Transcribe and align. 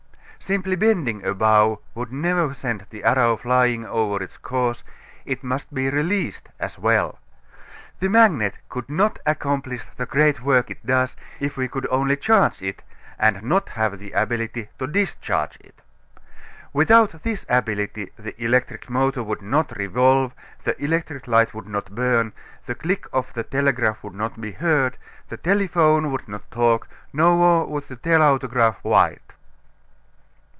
Simply 0.51 0.75
bending 0.75 1.23
a 1.23 1.33
bow 1.35 1.79
would 1.95 2.11
never 2.11 2.53
send 2.55 2.85
the 2.89 3.03
arrow 3.05 3.37
flying 3.37 3.85
over 3.85 4.21
its 4.21 4.37
course; 4.37 4.83
it 5.23 5.43
must 5.43 5.71
be 5.73 5.87
released 5.89 6.49
as 6.59 6.79
well. 6.79 7.19
The 7.99 8.09
magnet 8.09 8.57
could 8.67 8.89
not 8.89 9.19
accomplish 9.25 9.85
the 9.85 10.07
great 10.07 10.41
work 10.41 10.69
it 10.71 10.83
does 10.85 11.15
if 11.39 11.55
we 11.55 11.67
could 11.67 11.87
only 11.89 12.17
charge 12.17 12.61
it 12.61 12.81
and 13.19 13.43
not 13.43 13.69
have 13.69 13.99
the 13.99 14.11
ability 14.13 14.67
to 14.79 14.87
discharge 14.87 15.57
it. 15.61 15.79
Without 16.73 17.21
this 17.23 17.45
ability 17.47 18.11
the 18.17 18.35
electric 18.43 18.89
motor 18.89 19.23
would 19.23 19.43
not 19.43 19.77
revolve, 19.77 20.33
the 20.63 20.75
electric 20.83 21.27
light 21.27 21.53
would 21.53 21.67
not 21.67 21.95
burn, 21.95 22.33
the 22.65 22.75
click 22.75 23.05
of 23.13 23.31
the 23.33 23.43
telegraph 23.43 24.03
would 24.03 24.15
not 24.15 24.41
be 24.41 24.53
heard, 24.53 24.97
the 25.29 25.37
telephone 25.37 26.11
would 26.11 26.27
not 26.27 26.49
talk, 26.51 26.89
nor 27.13 27.63
would 27.67 27.83
the 27.87 27.95
telautograph 27.95 28.77
write. 28.83 29.21